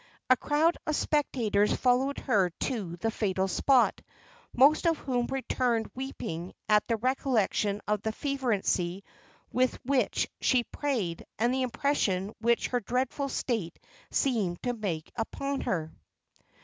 A 0.31 0.35
crowd 0.35 0.77
of 0.87 0.95
spectators 0.95 1.75
followed 1.75 2.17
her 2.21 2.49
to 2.61 2.95
the 2.95 3.11
fatal 3.11 3.47
spot, 3.47 4.01
most 4.51 4.87
of 4.87 4.97
whom 4.97 5.27
returned 5.27 5.91
weeping 5.93 6.53
at 6.67 6.87
the 6.87 6.97
recollection 6.97 7.81
of 7.87 8.01
the 8.01 8.11
fervency 8.11 9.03
with 9.51 9.77
which 9.85 10.27
she 10.39 10.63
prayed, 10.63 11.23
and 11.37 11.53
the 11.53 11.61
impression 11.61 12.33
which 12.39 12.69
her 12.69 12.79
dreadful 12.79 13.29
state 13.29 13.77
seemed 14.09 14.63
to 14.63 14.73
make 14.73 15.11
upon 15.15 15.61
her." 15.61 15.93